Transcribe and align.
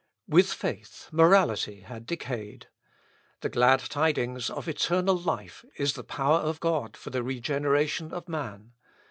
With 0.27 0.51
faith 0.51 1.09
morality 1.11 1.81
had 1.81 2.07
decayed. 2.07 2.65
The 3.41 3.49
glad 3.49 3.81
tidings 3.81 4.49
of 4.49 4.67
eternal 4.67 5.15
life 5.15 5.63
is 5.77 5.93
the 5.93 6.03
power 6.03 6.39
of 6.39 6.59
God 6.59 6.97
for 6.97 7.11
the 7.11 7.21
regeneration 7.21 8.11
of 8.11 8.27
man. 8.27 8.71